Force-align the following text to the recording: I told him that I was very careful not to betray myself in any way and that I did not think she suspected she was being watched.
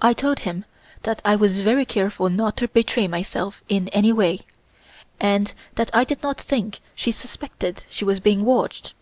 I 0.00 0.12
told 0.12 0.38
him 0.46 0.64
that 1.02 1.20
I 1.24 1.34
was 1.34 1.62
very 1.62 1.84
careful 1.84 2.30
not 2.30 2.56
to 2.58 2.68
betray 2.68 3.08
myself 3.08 3.64
in 3.68 3.88
any 3.88 4.12
way 4.12 4.42
and 5.18 5.52
that 5.74 5.90
I 5.92 6.04
did 6.04 6.22
not 6.22 6.40
think 6.40 6.78
she 6.94 7.10
suspected 7.10 7.82
she 7.88 8.04
was 8.04 8.20
being 8.20 8.44
watched. 8.44 8.94